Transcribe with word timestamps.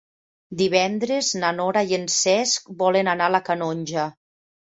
Divendres 0.61 1.27
na 1.43 1.51
Nora 1.57 1.83
i 1.91 1.93
en 1.99 2.09
Cesc 2.15 2.73
volen 2.81 3.13
anar 3.13 3.27
a 3.31 3.35
la 3.37 3.45
Canonja. 3.51 4.07